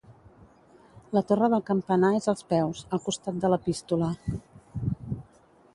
La 1.17 1.21
torre 1.31 1.49
del 1.55 1.61
campanar 1.67 2.11
és 2.21 2.29
als 2.33 2.43
peus, 2.55 2.81
al 2.97 3.03
costat 3.09 3.39
de 3.45 3.53
l'epístola. 3.55 4.13